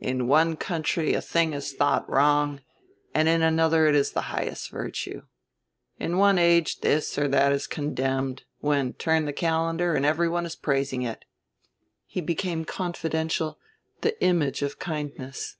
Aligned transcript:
"In 0.00 0.28
one 0.28 0.56
country 0.56 1.12
a 1.12 1.20
thing 1.20 1.52
is 1.52 1.74
thought 1.74 2.08
wrong 2.08 2.62
and 3.14 3.28
in 3.28 3.42
another 3.42 3.86
it 3.86 3.94
is 3.94 4.12
the 4.12 4.22
highest 4.32 4.70
virtue. 4.70 5.24
In 5.98 6.16
one 6.16 6.38
age 6.38 6.80
this 6.80 7.18
or 7.18 7.28
that 7.28 7.52
is 7.52 7.66
condemned, 7.66 8.44
when, 8.60 8.94
turn 8.94 9.26
the 9.26 9.32
calendar, 9.34 9.94
and 9.94 10.06
everyone 10.06 10.46
is 10.46 10.56
praising 10.56 11.02
it." 11.02 11.26
He 12.06 12.22
became 12.22 12.64
confidential, 12.64 13.58
the 14.00 14.18
image 14.24 14.62
of 14.62 14.78
kindness. 14.78 15.58